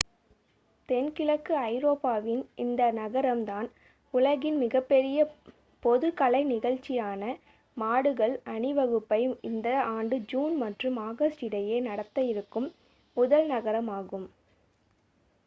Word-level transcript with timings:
தென்கிழக்கு 0.89 1.53
ஐரோப்பாவின் 1.65 2.41
இந்த 2.55 2.83
நகரம் 2.91 3.43
தான் 3.43 3.67
உலகின் 4.13 4.57
மிகப்பெரிய 4.57 5.19
பொது 5.83 6.07
கலை 6.13 6.41
நிகழ்சியான 6.45 7.21
மாடுகள் 7.77 8.33
அணிவகுப்பை 8.47 9.19
இந்த 9.41 9.67
ஆண்டு 9.91 10.17
ஜூன் 10.25 10.55
மற்றும் 10.57 10.97
ஆகஸ்ட் 11.01 11.43
இடையே 11.43 11.77
நடத்த 11.81 12.23
இருக்கும் 12.31 12.67
முதல் 13.17 13.45
நகரம் 13.47 13.91
ஆகும் 13.91 14.27